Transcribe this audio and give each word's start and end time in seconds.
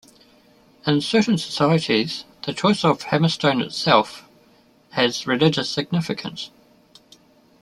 In 0.87 0.99
certain 1.01 1.37
societies, 1.37 2.25
the 2.47 2.53
choice 2.53 2.83
of 2.83 3.03
hammerstone 3.03 3.61
itself 3.63 4.27
has 4.93 5.27
religious 5.27 5.69
significance. 5.69 6.49